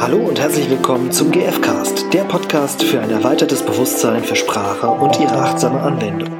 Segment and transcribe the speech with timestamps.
[0.00, 5.20] Hallo und herzlich willkommen zum GFcast, der Podcast für ein erweitertes Bewusstsein für Sprache und
[5.20, 6.30] ihre achtsame Anwendung.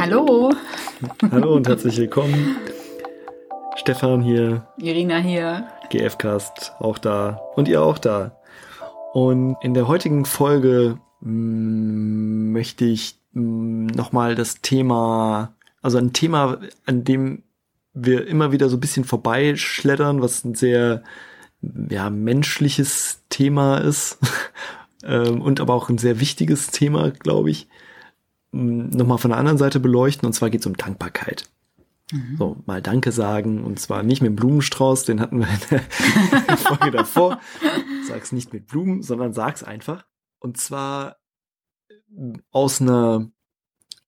[0.00, 0.50] Hallo,
[1.30, 2.56] Hallo und herzlich willkommen.
[3.76, 5.68] Stefan hier, Irina hier.
[5.90, 8.36] GFcast auch da und ihr auch da.
[9.12, 17.04] Und in der heutigen Folge mm, möchte ich nochmal das Thema, also ein Thema, an
[17.04, 17.42] dem
[17.92, 21.02] wir immer wieder so ein bisschen vorbeischleddern, was ein sehr
[21.90, 24.18] ja, menschliches Thema ist
[25.04, 27.68] ähm, und aber auch ein sehr wichtiges Thema, glaube ich,
[28.52, 30.26] nochmal von der anderen Seite beleuchten.
[30.26, 31.44] Und zwar geht es um Dankbarkeit.
[32.38, 33.64] So, mal Danke sagen.
[33.64, 35.82] Und zwar nicht mit dem Blumenstrauß, den hatten wir in
[36.48, 37.40] der Folge davor.
[38.06, 40.06] Sag's nicht mit Blumen, sondern sag's einfach.
[40.38, 41.16] Und zwar
[42.50, 43.30] aus einer,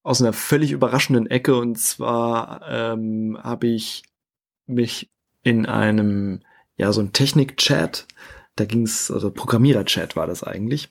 [0.02, 1.56] aus einer völlig überraschenden Ecke.
[1.56, 4.02] Und zwar ähm, habe ich
[4.66, 5.10] mich
[5.42, 6.40] in einem,
[6.76, 8.06] ja, so ein Technik-Chat,
[8.56, 10.90] da ging's, also Programmierer-Chat war das eigentlich.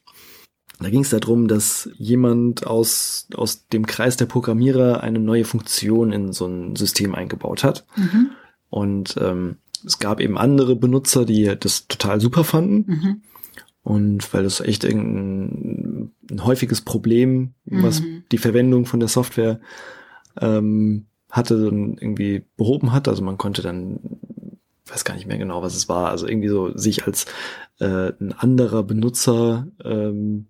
[0.80, 6.11] Da ging es darum, dass jemand aus, aus dem Kreis der Programmierer eine neue Funktion
[6.11, 7.86] in so ein System eingebaut hat.
[7.95, 8.30] Mhm.
[8.69, 12.86] Und ähm, es gab eben andere Benutzer, die das total super fanden.
[12.88, 13.21] Mhm.
[13.81, 15.77] Und weil das echt irgendein
[16.38, 18.23] ein häufiges Problem, was Mhm.
[18.31, 19.59] die Verwendung von der Software
[20.39, 23.07] ähm, hatte, dann irgendwie behoben hat.
[23.07, 23.99] Also man konnte dann,
[24.85, 27.25] weiß gar nicht mehr genau, was es war, also irgendwie so sich als
[27.80, 30.47] äh, ein anderer Benutzer, ähm,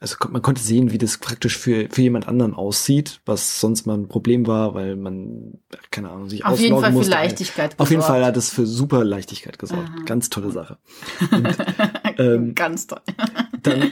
[0.00, 3.94] also man konnte sehen, wie das praktisch für, für jemand anderen aussieht, was sonst mal
[3.98, 5.54] ein Problem war, weil man,
[5.90, 7.10] keine Ahnung, sich Auf jeden Fall für musste.
[7.10, 8.26] Leichtigkeit Auf jeden Fall gesorgt.
[8.28, 9.88] hat es für super Leichtigkeit gesorgt.
[9.88, 10.04] Aha.
[10.06, 10.78] Ganz tolle Sache.
[12.18, 13.00] ähm, Ganz toll.
[13.64, 13.90] dann,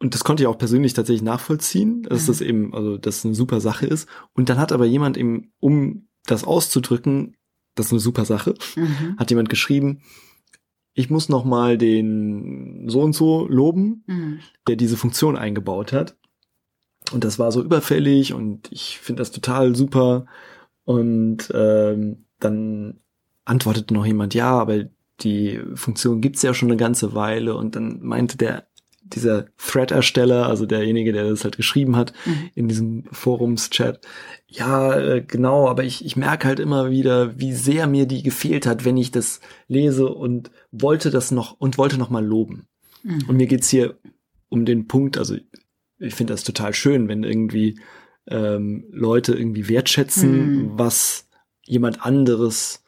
[0.00, 2.26] und das konnte ich auch persönlich tatsächlich nachvollziehen, dass Mhm.
[2.26, 4.08] das eben, also das eine super Sache ist.
[4.32, 7.36] Und dann hat aber jemand eben, um das auszudrücken,
[7.74, 9.16] das ist eine super Sache, Mhm.
[9.18, 10.02] hat jemand geschrieben,
[10.94, 14.38] ich muss noch mal den so und so loben, Mhm.
[14.66, 16.16] der diese Funktion eingebaut hat.
[17.12, 20.26] Und das war so überfällig und ich finde das total super.
[20.84, 23.00] Und ähm, dann
[23.44, 24.84] antwortete noch jemand, ja, aber
[25.20, 27.54] die Funktion gibt's ja schon eine ganze Weile.
[27.56, 28.67] Und dann meinte der,
[29.14, 32.50] dieser Thread-Ersteller, also derjenige, der das halt geschrieben hat, Mhm.
[32.54, 34.00] in diesem Forums-Chat,
[34.46, 38.66] ja, äh, genau, aber ich, ich merke halt immer wieder, wie sehr mir die gefehlt
[38.66, 42.66] hat, wenn ich das lese und wollte das noch und wollte noch mal loben.
[43.02, 43.24] Mhm.
[43.28, 43.98] Und mir geht's hier
[44.48, 45.36] um den Punkt, also
[45.98, 47.78] ich finde das total schön, wenn irgendwie
[48.30, 50.70] ähm, Leute irgendwie wertschätzen, Hm.
[50.78, 51.28] was
[51.64, 52.84] jemand anderes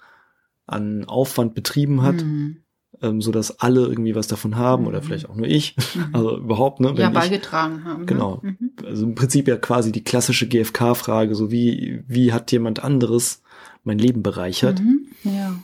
[0.66, 2.58] an Aufwand betrieben hat, Mhm.
[3.02, 5.04] Ähm, so dass alle irgendwie was davon haben oder Mhm.
[5.04, 6.08] vielleicht auch nur ich, Mhm.
[6.14, 6.88] also überhaupt, ne?
[6.88, 8.06] ja, Wenn ich, beigetragen haben.
[8.06, 8.40] Genau.
[8.42, 8.56] Ne?
[8.58, 8.72] Mhm.
[8.84, 13.42] also im Prinzip ja quasi die klassische GFK-Frage, so wie, wie hat jemand anderes
[13.84, 14.80] mein Leben bereichert?
[14.80, 15.06] Mhm.
[15.24, 15.54] Ja.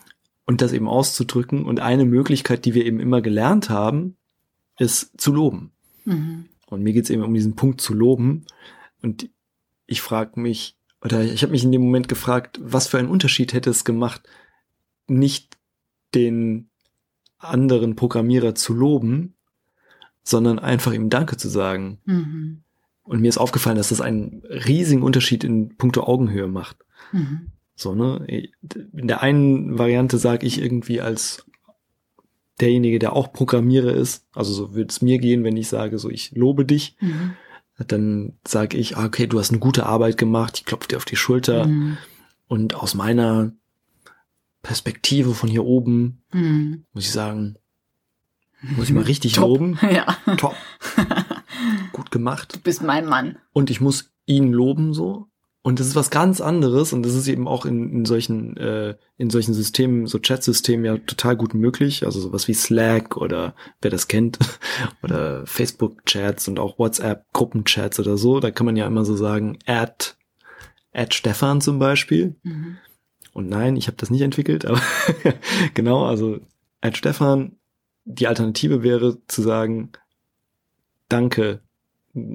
[0.49, 1.65] und das eben auszudrücken.
[1.65, 4.17] Und eine Möglichkeit, die wir eben immer gelernt haben,
[4.79, 5.73] ist zu loben.
[6.05, 6.45] Mhm.
[6.69, 8.45] Und mir geht's eben um diesen Punkt zu loben.
[9.03, 9.29] Und
[9.87, 13.55] ich frage mich, oder ich habe mich in dem Moment gefragt, was für einen Unterschied
[13.55, 14.23] hätte es gemacht,
[15.09, 15.57] nicht
[16.15, 16.69] den
[17.49, 19.35] anderen Programmierer zu loben,
[20.23, 21.99] sondern einfach ihm Danke zu sagen.
[22.05, 22.63] Mhm.
[23.05, 26.77] Und mir ist aufgefallen, dass das einen riesigen Unterschied in puncto Augenhöhe macht.
[27.13, 27.49] Mhm.
[27.77, 28.27] So, ne?
[28.27, 31.45] In der einen Variante sage ich irgendwie als
[32.61, 36.09] derjenige, der auch Programmierer ist, also so würde es mir gehen, wenn ich sage, so
[36.11, 37.33] ich lobe dich, Mhm.
[37.87, 41.05] dann sage ich, ah, okay, du hast eine gute Arbeit gemacht, ich klopfe dir auf
[41.05, 41.99] die Schulter Mhm.
[42.49, 43.53] und aus meiner
[44.67, 46.85] Perspektive von hier oben Mhm.
[46.93, 47.57] muss ich sagen,
[48.77, 49.49] muss ich mal richtig Top.
[49.49, 50.17] loben, Ja.
[50.37, 50.55] top,
[51.93, 53.39] gut gemacht Du bist mein Mann.
[53.53, 55.29] und ich muss ihn loben so.
[55.63, 58.95] Und das ist was ganz anderes und das ist eben auch in, in solchen äh,
[59.19, 62.05] in solchen Systemen, so Chat-Systemen ja total gut möglich.
[62.07, 64.39] Also sowas wie Slack oder wer das kennt
[65.03, 68.39] oder Facebook-Chats und auch WhatsApp-Gruppenchats oder so.
[68.39, 70.15] Da kann man ja immer so sagen, add,
[70.95, 72.37] add Stefan zum Beispiel.
[72.45, 72.77] Mhm.
[73.37, 74.81] Und nein, ich habe das nicht entwickelt, aber
[75.75, 76.41] genau, also
[76.81, 77.53] add Stefan.
[78.07, 79.91] Die Alternative wäre zu sagen,
[81.09, 81.61] danke,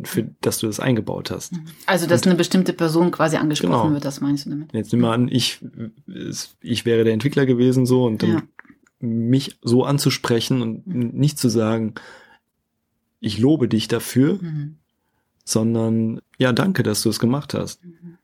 [0.03, 1.53] für, dass du das eingebaut hast.
[1.87, 3.93] Also, dass eine bestimmte Person quasi angesprochen Genau.
[3.93, 4.71] wird, das meinst du damit?
[4.73, 5.59] Jetzt nimm mal an, ich,
[6.61, 8.43] ich wäre der Entwickler gewesen so und dann Ja.
[8.99, 11.09] mich so anzusprechen und Mhm.
[11.13, 11.95] nicht zu sagen,
[13.19, 14.75] ich lobe dich dafür, Mhm.
[15.45, 17.83] sondern ja, danke, dass du es gemacht hast.
[17.83, 18.17] Mhm.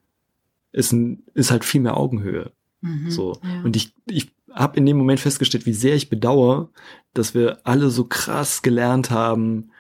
[0.74, 2.52] Ist, ein, ist halt viel mehr Augenhöhe.
[2.82, 3.10] Mhm.
[3.12, 3.40] So.
[3.44, 3.62] Ja.
[3.64, 6.70] Und ich, ich habe in dem Moment festgestellt, wie sehr ich bedauere,
[7.14, 9.72] dass wir alle so krass gelernt haben,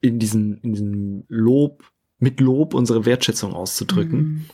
[0.00, 1.84] in diesem, in diesem Lob
[2.18, 4.44] mit Lob unsere Wertschätzung auszudrücken, Mhm.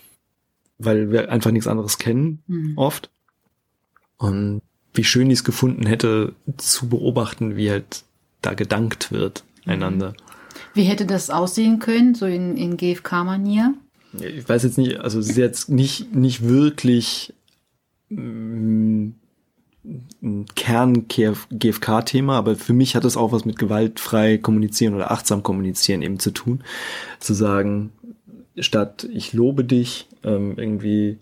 [0.79, 2.79] weil wir einfach nichts anderes kennen, Mhm.
[2.79, 3.11] oft.
[4.19, 4.63] Und
[4.95, 8.05] wie schön ich es gefunden hätte, zu beobachten, wie halt
[8.41, 10.15] da gedankt wird einander.
[10.75, 13.75] Wie hätte das aussehen können, so in, in GFK-Manier?
[14.21, 17.33] Ich weiß jetzt nicht, also es ist jetzt nicht, nicht wirklich
[20.55, 26.21] Kern-GFK-Thema, aber für mich hat es auch was mit gewaltfrei kommunizieren oder achtsam kommunizieren eben
[26.21, 26.63] zu tun.
[27.19, 27.93] Zu sagen,
[28.57, 31.19] statt ich lobe dich, ähm, irgendwie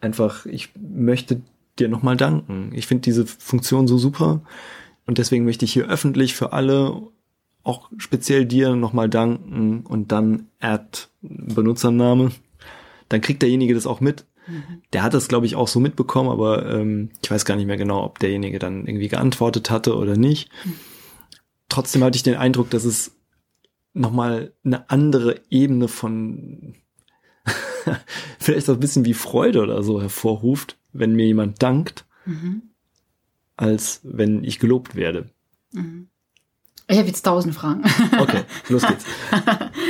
[0.00, 1.42] einfach, ich möchte
[1.78, 2.72] dir nochmal danken.
[2.74, 4.40] Ich finde diese Funktion so super
[5.06, 7.02] und deswegen möchte ich hier öffentlich für alle,
[7.62, 12.32] auch speziell dir nochmal danken und dann add Benutzername.
[13.10, 14.24] Dann kriegt derjenige das auch mit.
[14.92, 17.76] Der hat das, glaube ich, auch so mitbekommen, aber ähm, ich weiß gar nicht mehr
[17.76, 20.50] genau, ob derjenige dann irgendwie geantwortet hatte oder nicht.
[21.68, 23.12] Trotzdem hatte ich den Eindruck, dass es
[23.92, 26.74] nochmal eine andere Ebene von
[28.38, 32.62] vielleicht auch ein bisschen wie Freude oder so hervorruft, wenn mir jemand dankt, Mhm.
[33.56, 35.30] als wenn ich gelobt werde.
[36.88, 37.82] Ich habe jetzt tausend Fragen.
[38.18, 39.04] Okay, los geht's.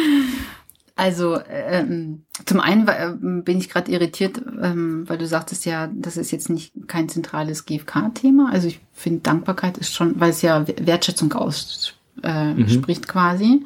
[1.01, 6.17] Also ähm, zum einen ähm, bin ich gerade irritiert, ähm, weil du sagtest ja, das
[6.19, 8.51] ist jetzt nicht kein zentrales GFK-Thema.
[8.53, 13.03] Also ich finde Dankbarkeit ist schon, weil es ja Wertschätzung ausspricht äh, Mhm.
[13.07, 13.63] quasi.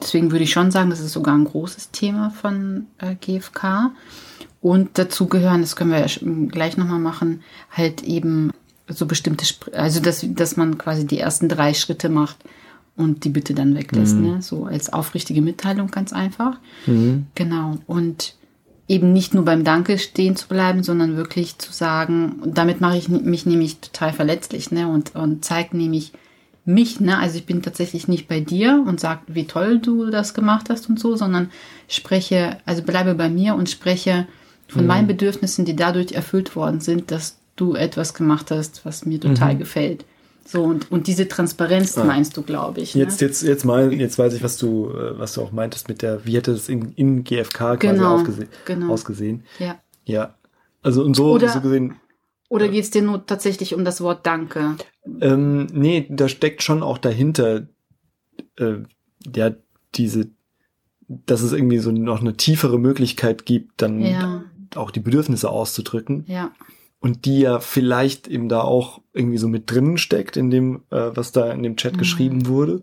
[0.00, 3.90] Deswegen würde ich schon sagen, das ist sogar ein großes Thema von äh, GFK.
[4.62, 8.50] Und dazu gehören, das können wir ja sch- gleich nochmal machen, halt eben
[8.88, 12.36] so bestimmte, also dass, dass man quasi die ersten drei Schritte macht
[12.96, 14.42] und die Bitte dann weglässt, ne?
[14.42, 16.58] So als aufrichtige Mitteilung ganz einfach.
[16.86, 17.26] Mhm.
[17.34, 17.78] Genau.
[17.86, 18.34] Und
[18.88, 23.08] eben nicht nur beim Danke stehen zu bleiben, sondern wirklich zu sagen, damit mache ich
[23.08, 24.88] mich nämlich total verletzlich, ne?
[24.88, 26.12] Und, und zeige nämlich
[26.64, 27.18] mich, ne?
[27.18, 30.88] Also ich bin tatsächlich nicht bei dir und sag, wie toll du das gemacht hast
[30.88, 31.50] und so, sondern
[31.88, 34.26] spreche, also bleibe bei mir und spreche
[34.68, 39.20] von meinen Bedürfnissen, die dadurch erfüllt worden sind, dass du etwas gemacht hast, was mir
[39.20, 40.04] total gefällt.
[40.50, 42.94] So, und, und diese Transparenz meinst du, glaube ich.
[42.94, 43.28] Jetzt, ne?
[43.28, 46.24] jetzt, jetzt mal, jetzt weiß ich, was du, äh, was du auch meintest mit der,
[46.26, 48.92] wie hätte es in, in GFK quasi Genau, aufgese genau.
[48.92, 49.44] ausgesehen.
[49.60, 49.78] Ja.
[50.04, 50.34] Ja.
[50.82, 51.94] Also und so, Oder- so gesehen,
[52.48, 54.76] Oder geht es dir nur tatsächlich um das Wort Danke?
[55.20, 57.68] ähm, nee, da steckt schon auch dahinter,
[58.58, 58.78] äh,
[59.36, 59.52] ja,
[59.94, 60.30] diese,
[61.06, 64.42] dass es irgendwie so noch eine tiefere Möglichkeit gibt, dann Ja.
[64.74, 66.24] auch die Bedürfnisse auszudrücken.
[66.26, 66.50] Ja.
[67.00, 71.10] Und die ja vielleicht eben da auch irgendwie so mit drinnen steckt in dem, äh,
[71.14, 72.82] was da in dem Chat geschrieben wurde.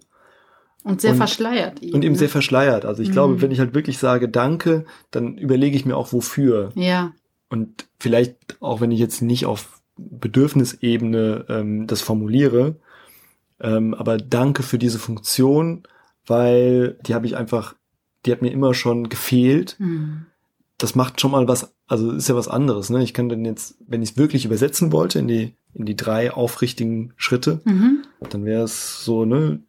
[0.84, 1.82] Und sehr Und- verschleiert.
[1.82, 2.18] Und eben ne?
[2.18, 2.86] sehr verschleiert.
[2.86, 3.14] Also ich Mhm.
[3.14, 6.72] glaube, wenn ich halt wirklich sage Danke, dann überlege ich mir auch wofür.
[6.76, 7.14] Ja.
[7.50, 12.76] Und vielleicht auch wenn ich jetzt nicht auf Bedürfnisebene ähm, das formuliere,
[13.60, 15.84] ähm, aber Danke für diese Funktion,
[16.26, 17.76] weil die habe ich einfach,
[18.26, 19.76] die hat mir immer schon gefehlt.
[19.80, 20.26] Hm.
[20.78, 22.90] Das macht schon mal was, also ist ja was anderes.
[22.90, 23.04] Ne?
[23.04, 26.32] Ich kann dann jetzt, wenn ich es wirklich übersetzen wollte in die in die drei
[26.34, 28.04] aufrichtigen Schritte, Mhm.
[28.32, 29.60] dann wäre es so, ne,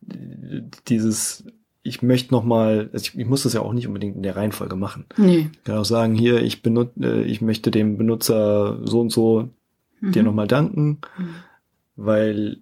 [0.89, 1.45] dieses,
[1.83, 4.37] ich möchte noch mal, also ich, ich muss das ja auch nicht unbedingt in der
[4.37, 5.05] Reihenfolge machen.
[5.17, 5.51] Nee.
[5.53, 9.51] Ich kann auch sagen, hier, ich benutze, äh, ich möchte dem Benutzer so und so
[10.01, 10.13] Mhm.
[10.13, 11.29] dir nochmal danken, Mhm.
[11.97, 12.59] weil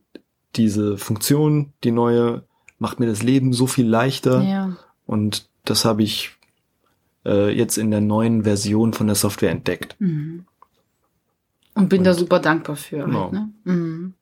[0.56, 2.42] diese Funktion, die neue,
[2.78, 4.42] macht mir das Leben so viel leichter.
[4.42, 4.76] Ja.
[5.06, 6.35] Und das habe ich
[7.26, 9.96] äh, jetzt in der neuen Version von der Software entdeckt.
[9.98, 10.46] Mhm.
[11.74, 13.04] Und bin da Und- super dankbar für.
[13.04, 13.24] Genau.
[13.24, 13.50] Halt, ne?
[13.64, 14.14] mhm.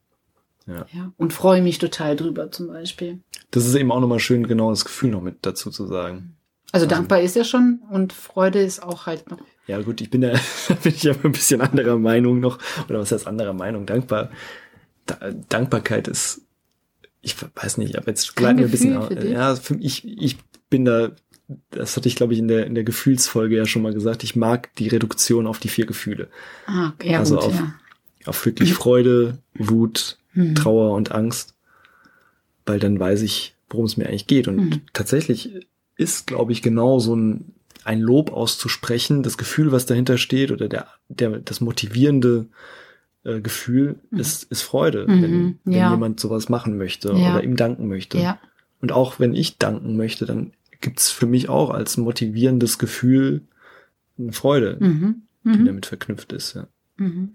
[0.67, 0.87] Ja.
[0.93, 1.13] ja.
[1.19, 3.21] Und freue mich total drüber zum Beispiel.
[3.51, 6.37] Das ist eben auch nochmal schön, genau das Gefühl noch mit dazu zu sagen.
[6.73, 9.39] Also dankbar ist ja schon und Freude ist auch halt noch.
[9.67, 10.33] Ja gut, ich bin da,
[10.69, 12.59] da bin ich aber ein bisschen anderer Meinung noch.
[12.89, 13.87] Oder was heißt anderer Meinung?
[13.87, 14.31] Dankbar.
[15.07, 15.17] Da,
[15.51, 16.41] Dankbarkeit ist,
[17.21, 19.01] ich weiß nicht, aber jetzt gleiten wir ein bisschen.
[19.03, 20.39] Für ja, für, ich, ich
[20.71, 21.11] bin da,
[21.71, 24.25] das hatte ich, glaube ich, in der, in der Gefühlsfolge ja schon mal gesagt.
[24.25, 26.29] Ich mag die Reduktion auf die vier Gefühle.
[26.67, 27.75] Ah, ja, Also gut, auf- ja.
[28.27, 30.55] Auf wirklich Freude, Wut, Mhm.
[30.55, 31.55] Trauer und Angst.
[32.67, 34.49] Weil dann weiß ich, worum es mir eigentlich geht.
[34.49, 34.81] Und Mhm.
[34.95, 37.53] tatsächlich ist, glaube ich, genau so ein,
[37.85, 42.47] ein Lob auszusprechen, das Gefühl, was dahinter steht, oder der, der, das motivierende
[43.25, 45.91] äh, Gefühl ist, ist Freude, Mhm, wenn, wenn ja.
[45.91, 48.19] jemand sowas machen möchte oder ihm danken möchte.
[48.19, 48.39] Ja.
[48.81, 50.53] Und auch wenn ich danken möchte, dann
[50.85, 53.43] gibt's für mich auch als motivierendes Gefühl
[54.19, 55.23] eine Freude, Mhm.
[55.43, 55.65] die Mhm.
[55.67, 56.55] damit verknüpft ist.
[56.55, 56.67] Ja.
[56.99, 57.35] Mhm.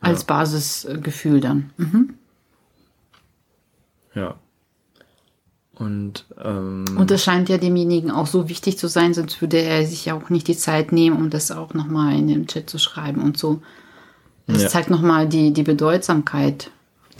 [0.00, 1.70] Als Basisgefühl dann.
[1.78, 2.14] Mhm.
[4.14, 4.34] ja.
[5.76, 9.84] Und, ähm, Und das scheint ja demjenigen auch so wichtig zu sein, sonst würde er
[9.86, 12.78] sich ja auch nicht die Zeit nehmen, um das auch nochmal in den Chat zu
[12.78, 13.60] schreiben und so.
[14.46, 14.68] Das Ja.
[14.68, 16.70] zeigt nochmal die, die Bedeutsamkeit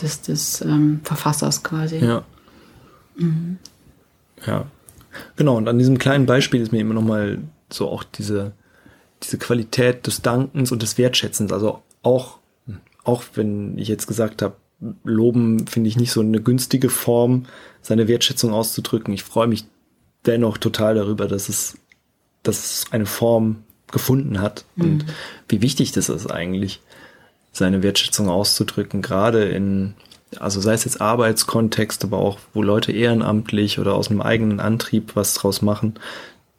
[0.00, 1.98] des, des ähm, Verfassers quasi.
[1.98, 2.24] Ja.
[4.46, 4.66] Ja.
[5.36, 7.38] Genau, und an diesem kleinen Beispiel ist mir immer nochmal
[7.70, 8.52] so auch diese,
[9.22, 11.52] diese Qualität des Dankens und des Wertschätzens.
[11.52, 12.38] Also auch,
[13.04, 14.56] auch wenn ich jetzt gesagt habe,
[15.04, 17.46] Loben finde ich nicht so eine günstige Form,
[17.80, 19.14] seine Wertschätzung auszudrücken.
[19.14, 19.64] Ich freue mich
[20.26, 21.78] dennoch total darüber, dass es,
[22.42, 24.84] dass es eine Form gefunden hat mhm.
[24.84, 25.04] und
[25.48, 26.80] wie wichtig das ist eigentlich,
[27.52, 29.94] seine Wertschätzung auszudrücken, gerade in,
[30.38, 35.14] also sei es jetzt Arbeitskontext, aber auch, wo Leute ehrenamtlich oder aus einem eigenen Antrieb
[35.14, 35.94] was draus machen.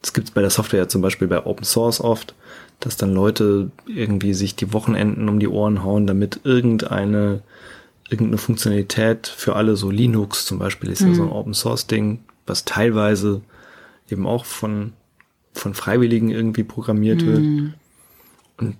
[0.01, 2.35] Das gibt es bei der Software ja zum Beispiel bei Open Source oft,
[2.79, 7.41] dass dann Leute irgendwie sich die Wochenenden um die Ohren hauen, damit irgendeine
[8.09, 11.09] irgendeine Funktionalität für alle, so Linux zum Beispiel ist mhm.
[11.09, 11.35] ja so ein mhm.
[11.35, 13.41] Open Source Ding, was teilweise
[14.09, 14.93] eben auch von,
[15.53, 17.27] von Freiwilligen irgendwie programmiert mhm.
[17.27, 17.73] wird.
[18.57, 18.77] Und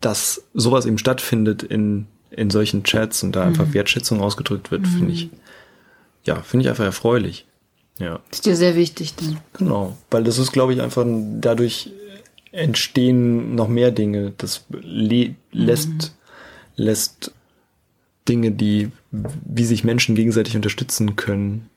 [0.00, 3.48] dass sowas eben stattfindet in, in solchen Chats und da mhm.
[3.48, 5.30] einfach Wertschätzung ausgedrückt wird, finde ich,
[6.24, 7.46] ja, finde ich einfach erfreulich.
[7.98, 8.20] Ja.
[8.30, 9.38] Ist dir sehr wichtig dann.
[9.54, 11.06] Genau, weil das ist, glaube ich, einfach
[11.40, 11.90] dadurch
[12.52, 14.32] entstehen noch mehr Dinge.
[14.36, 16.10] Das lässt, mhm.
[16.76, 17.32] lässt
[18.28, 21.70] Dinge, die, wie sich Menschen gegenseitig unterstützen können,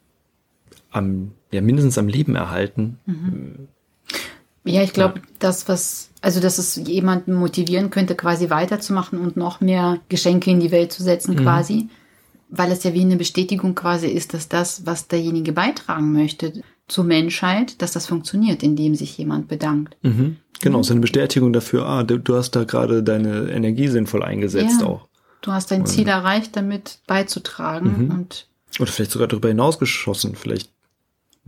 [0.92, 3.00] am, ja, mindestens am Leben erhalten.
[4.66, 5.25] Ja, ich glaube, ja.
[5.39, 10.60] das, was, also, dass es jemanden motivieren könnte, quasi weiterzumachen und noch mehr Geschenke in
[10.60, 11.39] die Welt zu setzen, mhm.
[11.39, 11.89] quasi,
[12.50, 17.04] weil es ja wie eine Bestätigung quasi ist, dass das, was derjenige beitragen möchte zur
[17.04, 19.96] Menschheit, dass das funktioniert, indem sich jemand bedankt.
[20.01, 20.38] Mhm.
[20.60, 20.82] Genau, mhm.
[20.82, 24.88] ist eine Bestätigung dafür, ah, du, du hast da gerade deine Energie sinnvoll eingesetzt ja.
[24.88, 25.08] auch.
[25.42, 28.12] Du hast dein Ziel erreicht, damit beizutragen mhm.
[28.12, 28.48] und
[28.80, 30.36] oder vielleicht sogar darüber hinausgeschossen.
[30.36, 30.72] Vielleicht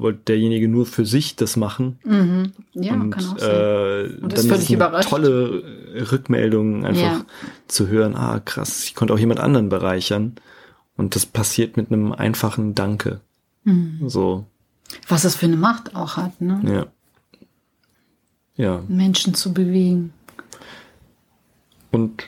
[0.01, 1.99] wollte derjenige nur für sich das machen.
[2.03, 2.51] Mhm.
[2.73, 3.49] Ja, und, kann auch sein.
[3.49, 5.09] Äh, und ist völlig überrascht.
[5.09, 5.63] Tolle
[6.11, 7.25] Rückmeldungen einfach ja.
[7.67, 8.15] zu hören.
[8.15, 10.35] Ah, krass, ich konnte auch jemand anderen bereichern.
[10.97, 13.21] Und das passiert mit einem einfachen Danke.
[13.63, 14.07] Mhm.
[14.07, 14.45] So.
[15.07, 16.61] Was das für eine Macht auch hat, ne?
[16.65, 16.85] Ja.
[18.55, 18.83] Ja.
[18.87, 20.13] Menschen zu bewegen.
[21.91, 22.23] Und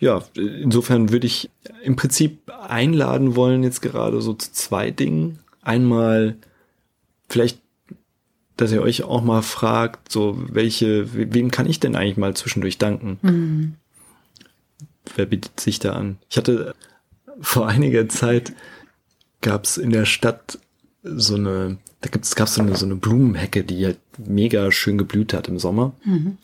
[0.00, 1.50] ja, insofern würde ich
[1.82, 5.40] im Prinzip einladen wollen, jetzt gerade so zu zwei Dingen.
[5.62, 6.36] Einmal
[7.28, 7.60] vielleicht,
[8.56, 12.78] dass ihr euch auch mal fragt, so welche, wem kann ich denn eigentlich mal zwischendurch
[12.78, 13.18] danken?
[13.22, 13.74] Mhm.
[15.16, 16.18] Wer bietet sich da an?
[16.28, 16.74] Ich hatte
[17.40, 18.52] vor einiger Zeit
[19.40, 20.58] gab es in der Stadt
[21.04, 25.32] so eine, da gibt's, gab so eine, so eine Blumenhecke, die halt mega schön geblüht
[25.32, 25.94] hat im Sommer.
[26.04, 26.38] Mhm.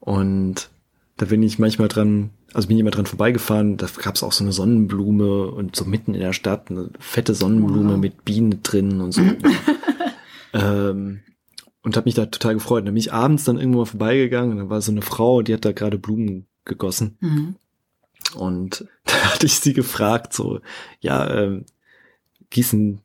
[0.00, 0.68] Und
[1.16, 4.32] da bin ich manchmal dran also bin ich immer dran vorbeigefahren, da gab es auch
[4.32, 7.98] so eine Sonnenblume und so mitten in der Stadt eine fette Sonnenblume wow.
[7.98, 9.22] mit Bienen drin und so.
[10.54, 11.20] ähm,
[11.82, 12.80] und habe mich da total gefreut.
[12.80, 15.42] Und dann bin ich abends dann irgendwo mal vorbeigegangen und da war so eine Frau,
[15.42, 17.18] die hat da gerade Blumen gegossen.
[17.20, 17.56] Mhm.
[18.34, 20.60] Und da hatte ich sie gefragt, so,
[21.00, 21.66] ja, ähm,
[22.50, 23.00] gießen,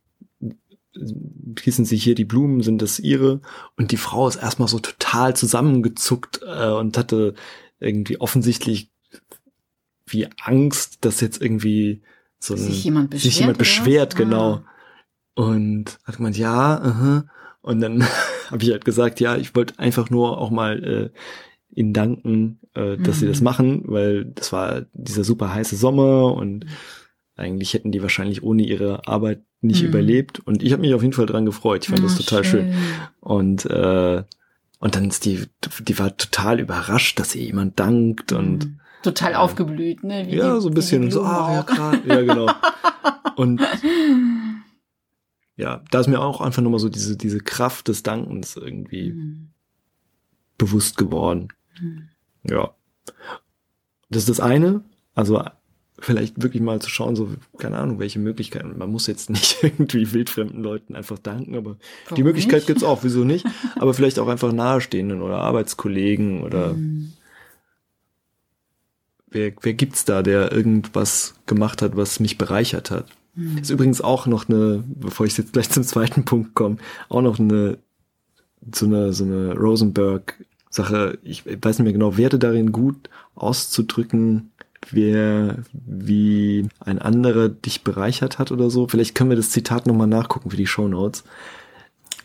[0.93, 3.41] gießen Sie hier die Blumen, sind das Ihre?
[3.77, 7.35] Und die Frau ist erstmal so total zusammengezuckt äh, und hatte
[7.79, 8.89] irgendwie offensichtlich
[10.05, 12.01] wie Angst, dass jetzt irgendwie
[12.39, 14.53] so ein, sich jemand beschwert, sich jemand beschwert genau.
[14.53, 14.65] Ah.
[15.35, 17.23] Und hat gemeint, ja, uh -huh.
[17.61, 18.03] Und dann
[18.51, 21.09] habe ich halt gesagt, ja, ich wollte einfach nur auch mal äh,
[21.73, 23.19] ihnen danken, äh, dass mhm.
[23.19, 23.43] sie das mhm.
[23.43, 26.65] machen, weil das war dieser super heiße Sommer und
[27.35, 29.89] eigentlich hätten die wahrscheinlich ohne ihre Arbeit nicht mhm.
[29.89, 30.39] überlebt.
[30.39, 31.83] Und ich habe mich auf jeden Fall dran gefreut.
[31.83, 32.73] Ich fand oh, das total schön.
[32.73, 32.81] schön.
[33.21, 34.23] Und äh,
[34.81, 35.43] und dann ist die,
[35.81, 40.25] die war total überrascht, dass ihr jemand dankt und mhm total aufgeblüht, ne?
[40.27, 42.51] Wie ja, die, so ein bisschen so, ah, ja, klar, ja, genau.
[43.35, 43.61] Und
[45.59, 49.49] ja, da ist mir auch einfach nochmal so diese, diese Kraft des Dankens irgendwie mhm.
[50.57, 51.49] bewusst geworden.
[51.79, 52.09] Mhm.
[52.43, 52.73] Ja.
[54.09, 54.83] Das ist das eine.
[55.15, 55.43] Also
[55.99, 58.77] vielleicht wirklich mal zu schauen, so, keine Ahnung, welche Möglichkeiten.
[58.77, 62.67] Man muss jetzt nicht irgendwie wildfremden Leuten einfach danken, aber Warum die Möglichkeit nicht?
[62.67, 63.45] gibt's auch, wieso nicht?
[63.75, 67.13] aber vielleicht auch einfach Nahestehenden oder Arbeitskollegen oder mhm
[69.31, 73.05] wer, wer gibt's da, der irgendwas gemacht hat, was mich bereichert hat?
[73.39, 73.57] Mhm.
[73.59, 76.75] Ist übrigens auch noch eine, bevor ich jetzt gleich zum zweiten Punkt komme,
[77.07, 77.77] auch noch eine,
[78.73, 81.19] so eine, so eine Rosenberg-Sache.
[81.23, 84.51] Ich weiß nicht mehr genau, werde darin gut auszudrücken,
[84.91, 88.89] wer, wie ein anderer dich bereichert hat oder so.
[88.89, 91.23] Vielleicht können wir das Zitat nochmal nachgucken für die Show Notes.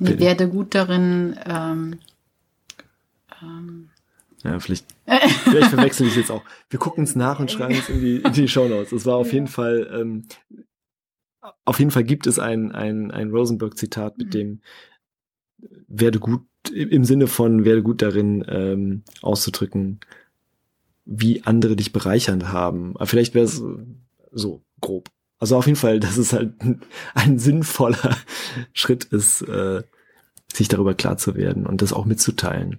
[0.00, 1.98] Ich werde gut darin, ähm,
[3.40, 3.90] ähm,
[4.42, 4.86] ja, vielleicht,
[5.44, 6.42] vielleicht verwechsel ich es jetzt auch.
[6.68, 8.90] Wir gucken es nach und schreiben es in die, in die Show Notes.
[8.90, 10.24] Es war auf jeden Fall, ähm,
[11.64, 14.30] auf jeden Fall gibt es ein, ein, ein Rosenberg-Zitat mit mhm.
[14.30, 14.60] dem
[15.88, 20.00] werde gut, im Sinne von werde gut darin ähm, auszudrücken,
[21.04, 22.96] wie andere dich bereichernd haben.
[22.96, 23.62] Aber vielleicht wäre es
[24.32, 25.10] so grob.
[25.38, 26.80] Also auf jeden Fall, dass es halt ein,
[27.14, 28.16] ein sinnvoller
[28.72, 29.82] Schritt ist, äh,
[30.52, 32.78] sich darüber klar zu werden und das auch mitzuteilen.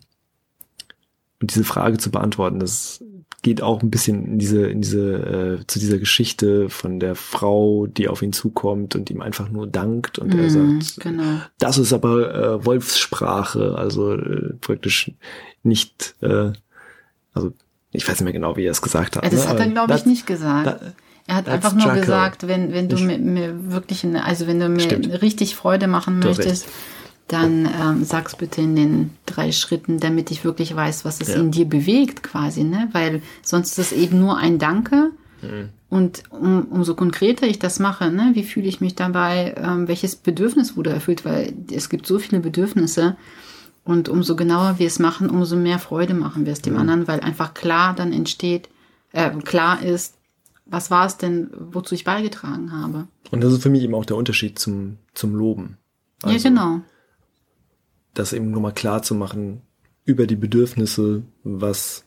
[1.42, 3.04] Und diese Frage zu beantworten, das
[3.46, 7.86] geht auch ein bisschen in diese, in diese, äh, zu dieser Geschichte von der Frau,
[7.86, 11.42] die auf ihn zukommt und ihm einfach nur dankt und er Mhm, sagt, genau.
[11.60, 15.12] das ist aber äh, Wolfssprache, also äh, praktisch
[15.62, 16.54] nicht, äh,
[17.36, 17.54] also
[17.92, 19.24] ich weiß nicht mehr genau, wie er es gesagt hat.
[19.24, 19.50] Ja, das ne?
[19.52, 20.66] hat er, glaube ich, nicht gesagt.
[20.66, 20.80] da-
[21.28, 22.00] er hat einfach nur Jackal.
[22.02, 25.22] gesagt, wenn, wenn du Ich- mir, mir wirklich, eine, also wenn du mir Stimmt.
[25.22, 26.68] richtig Freude machen Du möchtest,
[27.28, 31.36] dann ähm, sag's bitte in den drei Schritten, damit ich wirklich weiß, was es Ja.
[31.36, 32.90] in dir bewegt, quasi, ne?
[32.92, 35.12] Weil sonst ist es eben nur ein Danke.
[35.42, 35.70] Mhm.
[35.90, 40.16] Und um, umso konkreter ich das mache, ne, wie fühle ich mich dabei, ähm, welches
[40.16, 43.16] Bedürfnis wurde erfüllt, weil es gibt so viele Bedürfnisse.
[43.84, 46.80] Und umso genauer wir es machen, umso mehr Freude machen wir es dem Mhm.
[46.80, 48.68] anderen, weil einfach klar dann entsteht,
[49.14, 50.16] äh, klar ist,
[50.66, 53.08] was war es denn, wozu ich beigetragen habe.
[53.32, 55.78] Und das ist für mich eben auch der Unterschied zum, zum Loben.
[56.24, 56.82] ja, Also, genau.
[58.16, 59.62] Das eben nochmal klar zu machen
[60.04, 62.06] über die Bedürfnisse, was,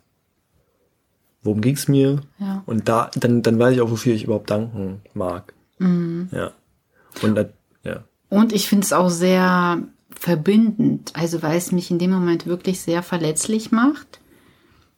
[1.42, 2.22] worum ging's mir?
[2.38, 2.62] Ja.
[2.66, 5.54] Und da, dann, dann weiß ich auch, wofür ich überhaupt danken mag.
[5.78, 6.28] Mhm.
[6.32, 6.52] Ja.
[7.22, 7.50] Und dann,
[7.84, 8.04] ja.
[8.28, 12.80] Und ich finde es auch sehr verbindend, also weil es mich in dem Moment wirklich
[12.80, 14.20] sehr verletzlich macht,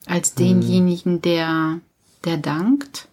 [0.06, 1.80] als denjenigen, der,
[2.24, 3.08] der dankt.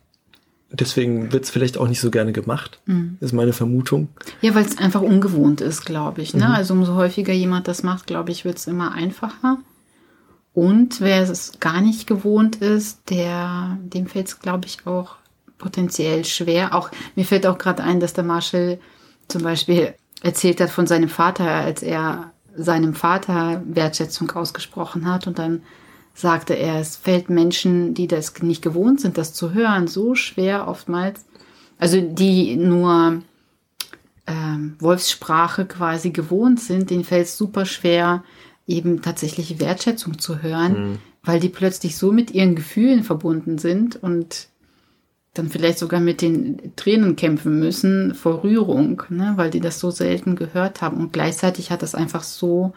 [0.70, 2.82] Deswegen wird's vielleicht auch nicht so gerne gemacht,
[3.22, 4.10] ist meine Vermutung.
[4.42, 6.34] Ja, weil es einfach ungewohnt ist, glaube ich.
[6.34, 6.54] Ne?
[6.54, 9.60] Also umso häufiger jemand das macht, glaube ich, wird es immer einfacher.
[10.54, 15.16] Und wer es gar nicht gewohnt ist, der, dem fällt es, glaube ich, auch
[15.58, 16.76] potenziell schwer.
[16.76, 18.80] Auch mir fällt auch gerade ein, dass der Marshall
[19.28, 25.38] zum Beispiel erzählt hat von seinem Vater, als er seinem Vater Wertschätzung ausgesprochen hat und
[25.40, 25.62] dann
[26.18, 30.68] sagte er, es fällt Menschen, die das nicht gewohnt sind, das zu hören, so schwer
[30.68, 31.26] oftmals.
[31.78, 33.22] Also die nur
[34.26, 38.24] ähm, Wolfssprache quasi gewohnt sind, denen fällt es super schwer,
[38.66, 44.48] eben tatsächlich Wertschätzung zu hören, weil die plötzlich so mit ihren Gefühlen verbunden sind und
[45.36, 49.92] dann vielleicht sogar mit den Tränen kämpfen müssen vor Rührung, ne, weil die das so
[49.92, 50.98] selten gehört haben.
[50.98, 52.74] Und gleichzeitig hat das einfach so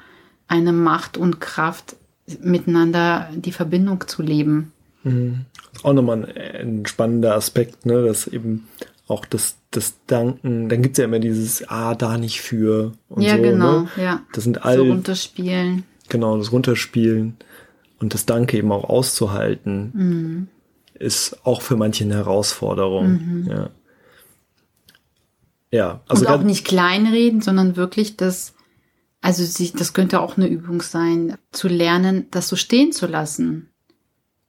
[0.47, 1.97] eine Macht und Kraft,
[2.41, 4.73] miteinander die Verbindung zu leben.
[5.83, 6.37] Auch nochmal ein,
[6.81, 8.69] ein spannender Aspekt, ne, dass eben
[9.09, 13.37] auch das, das Danken, dann gibt's ja immer dieses Ah, da nicht für und ja,
[13.37, 13.43] so.
[13.43, 13.89] genau, Ne?
[13.97, 14.23] ja.
[14.33, 15.85] Das sind all, so runterspielen.
[16.09, 17.37] genau, das Runterspielen
[17.99, 20.49] und das Danke eben auch auszuhalten, Mhm.
[20.95, 23.47] ist auch für manche eine Herausforderung.
[23.49, 23.71] Ja.
[25.73, 28.55] Ja, also und auch nicht kleinreden, sondern wirklich das,
[29.21, 33.69] also sich, das könnte auch eine Übung sein, zu lernen, das so stehen zu lassen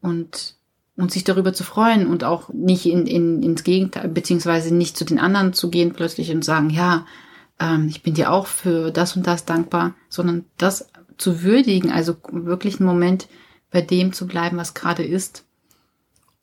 [0.02, 0.56] und,
[0.96, 5.06] und sich darüber zu freuen und auch nicht in, in, ins Gegenteil, beziehungsweise nicht zu
[5.06, 7.06] den anderen zu gehen plötzlich und sagen, ja,
[7.60, 12.16] ähm, ich bin dir auch für das und das dankbar, sondern das zu würdigen, also
[12.32, 13.28] wirklich einen Moment
[13.72, 15.46] bei dem zu bleiben, was gerade ist.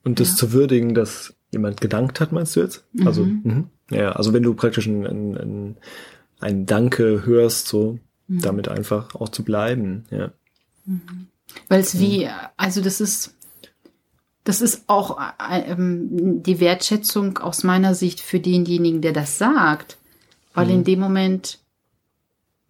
[0.05, 0.37] Und das Ja.
[0.37, 2.85] zu würdigen, dass jemand gedankt hat, meinst du jetzt?
[3.05, 3.71] Also, mhm.
[3.91, 5.77] ja, also wenn du praktisch ein, ein, ein,
[6.41, 8.41] ein Danke hörst, so, Mhm.
[8.43, 10.33] damit einfach auch zu bleiben, ja.
[11.69, 13.35] Weil es wie, also das ist,
[14.45, 15.19] das ist auch
[15.51, 19.99] äh, ähm, die Wertschätzung aus meiner Sicht für denjenigen, der das sagt.
[20.55, 21.61] Weil in dem Moment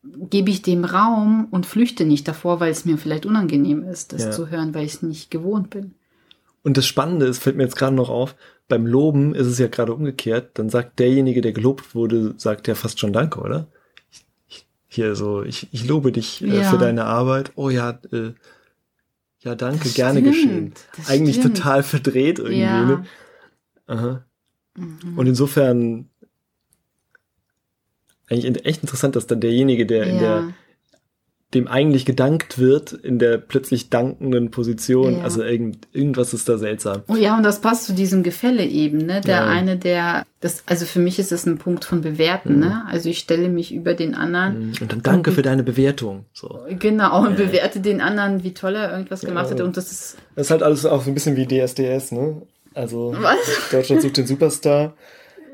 [0.02, 4.24] gebe ich dem Raum und flüchte nicht davor, weil es mir vielleicht unangenehm ist, das
[4.24, 4.30] Ja.
[4.30, 5.94] zu hören, weil ich es nicht gewohnt bin.
[6.62, 8.34] Und das Spannende ist, fällt mir jetzt gerade noch auf,
[8.68, 12.74] beim Loben ist es ja gerade umgekehrt, dann sagt derjenige, der gelobt wurde, sagt ja
[12.74, 13.68] fast schon Danke, oder?
[14.88, 16.70] Hier so, ich, ich lobe dich äh, Ja.
[16.70, 17.52] für deine Arbeit.
[17.56, 18.32] Oh ja, äh,
[19.40, 20.72] ja, danke, Das gerne stimmt, geschehen.
[21.06, 21.56] Eigentlich stimmt.
[21.58, 22.84] total verdreht irgendwie, Ja.
[22.84, 23.04] ne?
[23.86, 24.24] Aha.
[24.76, 25.16] Mhm.
[25.18, 26.08] Und insofern
[28.30, 30.52] eigentlich echt interessant, dass dann derjenige, der in der ja.
[31.54, 35.24] Dem eigentlich gedankt wird, in der plötzlich dankenden Position, Ja.
[35.24, 37.04] also irgend, irgendwas ist da seltsam.
[37.08, 39.22] Oh ja, und das passt zu diesem Gefälle eben, ne?
[39.22, 39.46] Der Ja.
[39.46, 42.60] eine, der, das, also für mich ist das ein Punkt von Bewerten, Mhm.
[42.60, 42.82] ne?
[42.86, 46.26] Also ich stelle mich über den anderen Und dann danke für deine Bewertung.
[46.34, 46.60] So.
[46.78, 49.52] Genau, und bewerte den anderen, wie toll er irgendwas gemacht Ja.
[49.52, 49.60] hat.
[49.62, 52.42] Und das ist, Das ist halt alles auch so ein bisschen wie DSDS, ne?
[52.74, 53.38] Also Was?
[53.72, 54.92] Deutschland sucht den Superstar.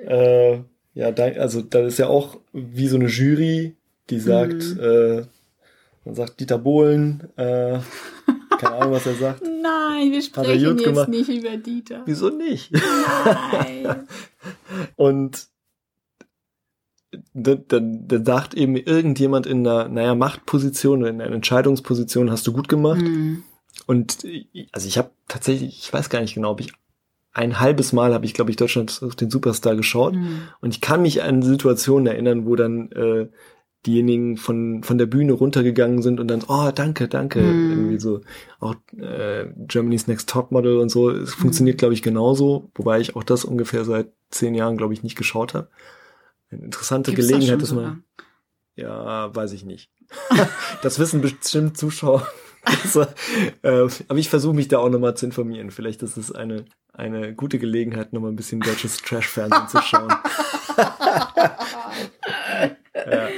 [0.06, 0.58] Äh,
[0.94, 3.74] ja, da, also da ist ja auch wie so eine Jury,
[4.10, 4.80] die sagt, Mhm.
[4.80, 5.22] äh,
[6.04, 7.78] dann sagt Dieter Bohlen, äh,
[8.58, 9.42] keine Ahnung, was er sagt.
[9.62, 11.08] nein, wir er gut gemacht.
[11.08, 12.02] nicht über Dieter.
[12.06, 12.72] Wieso nicht?
[12.72, 14.06] Nein.
[14.96, 15.48] Und
[17.32, 22.46] dann, dann, dann sagt eben irgendjemand in einer, naja, Machtposition, oder in einer Entscheidungsposition, hast
[22.46, 23.00] du gut gemacht.
[23.00, 23.44] Hm.
[23.86, 24.24] Und
[24.72, 26.72] also ich habe tatsächlich, ich weiß gar nicht genau, ob ich
[27.32, 30.14] ein halbes Mal habe ich, glaube ich, Deutschland auf den Superstar geschaut.
[30.14, 30.42] Hm.
[30.60, 33.28] Und ich kann mich an Situationen erinnern, wo dann äh,
[33.86, 37.70] diejenigen von, von der Bühne runtergegangen sind und dann, oh, danke, danke, Mhm.
[37.70, 38.20] irgendwie so,
[38.60, 43.24] auch äh, Germany's Next Topmodel und so, es funktioniert, glaube ich, genauso, wobei ich auch
[43.24, 45.68] das ungefähr seit zehn Jahren, glaube ich, nicht geschaut habe.
[46.50, 48.04] Eine interessante Gibt's das Gelegenheit, schon dass man,
[48.76, 49.90] ja, weiß ich nicht.
[50.82, 52.26] das wissen bestimmt Zuschauer.
[52.66, 53.02] Also,
[53.60, 55.70] äh, aber ich versuche mich da auch nochmal zu informieren.
[55.70, 60.08] Vielleicht ist es eine, eine gute Gelegenheit, nochmal ein bisschen deutsches Trash-Fernsehen zu schauen.
[63.10, 63.28] ja.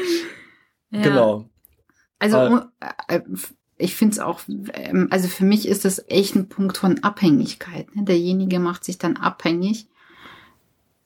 [0.91, 1.49] Genau.
[2.19, 2.37] Also
[3.09, 3.23] Äh, äh,
[3.79, 4.41] ich finde es auch,
[4.73, 7.95] ähm, also für mich ist das echt ein Punkt von Abhängigkeit.
[7.95, 8.05] Ne?
[8.05, 9.87] Derjenige macht sich dann abhängig,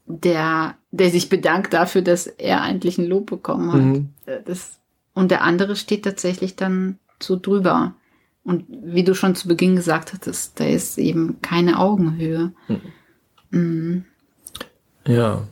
[0.06, 3.80] der, der sich bedankt dafür, dass er eigentlich ein Lob bekommen hat.
[3.80, 4.08] Mhm.
[4.26, 4.78] Äh, Das,
[5.14, 7.94] und der andere steht tatsächlich dann so drüber.
[8.44, 12.52] Und wie du schon zu Beginn gesagt hattest, da ist eben keine Augenhöhe.
[13.50, 14.04] Mhm.
[15.06, 15.46] Ja.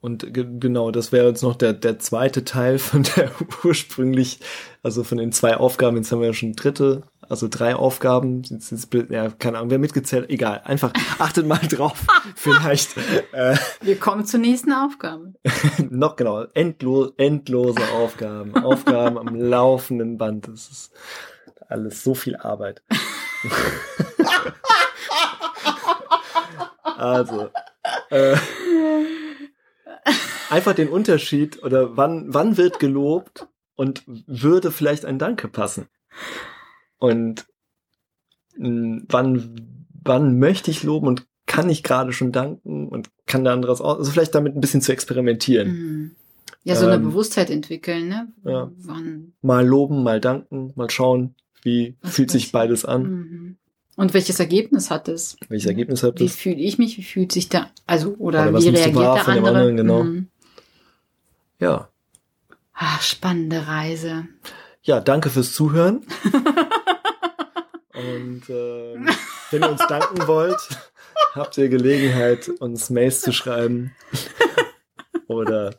[0.00, 3.32] Und ge genau, das wäre jetzt noch der, der zweite Teil von der
[3.64, 4.38] ursprünglich,
[4.82, 8.70] also von den zwei Aufgaben, jetzt haben wir ja schon dritte, also drei Aufgaben, jetzt,
[8.70, 12.06] jetzt, ja, keine Ahnung, wer mitgezählt, egal, einfach achtet mal drauf,
[12.36, 12.96] vielleicht
[13.32, 15.34] äh, Wir kommen zur nächsten Aufgabe.
[15.90, 20.92] noch genau, endlo endlose Aufgaben, Aufgaben am laufenden Band, das ist
[21.68, 22.82] alles so viel Arbeit.
[26.84, 27.50] also,
[28.10, 28.36] äh,
[30.50, 35.86] einfach den Unterschied oder wann, wann wird gelobt und würde vielleicht ein Danke passen?
[36.98, 37.46] Und
[38.56, 43.52] mh, wann, wann möchte ich loben und kann ich gerade schon danken und kann der
[43.54, 45.68] andere es auch, also vielleicht damit ein bisschen zu experimentieren.
[45.68, 46.10] Mhm.
[46.64, 48.28] Ja, so eine Ähm, Bewusstheit entwickeln, ne?
[48.44, 48.70] ja.
[48.78, 53.56] Wann, Mal loben, mal danken, mal schauen, wie Was fühlt sich beides an, Mhm.
[53.98, 55.36] Und welches Ergebnis hat es?
[55.48, 56.36] welches Ergebnis hat Wie das.
[56.36, 56.96] fühle ich mich?
[56.98, 59.48] Wie fühlt sich der, also, oder, Oder wie reagiert der andere?
[59.48, 60.04] anderen, genau.
[60.04, 60.28] Mhm.
[61.58, 61.88] Ja.
[62.74, 64.28] Ah, spannende Reise.
[64.82, 66.06] Ja, danke fürs Zuhören.
[67.92, 69.08] Und ähm,
[69.50, 70.60] wenn ihr uns danken wollt,
[71.34, 73.96] habt ihr Gelegenheit, uns Mails zu schreiben.
[75.26, 75.74] Oder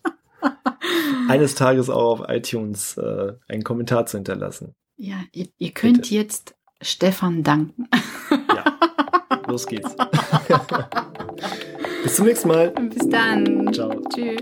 [1.30, 4.76] eines Tages auch auf iTunes äh, einen Kommentar zu hinterlassen.
[4.98, 6.16] Ja, ihr, ihr könnt Bitte.
[6.16, 7.88] jetzt Stefan danken.
[8.56, 8.64] Ja,
[9.48, 9.96] los geht's.
[12.04, 12.70] Bis zum nächsten Mal.
[12.70, 13.72] Bis dann.
[13.74, 14.02] Ciao.
[14.14, 14.40] Tschüss.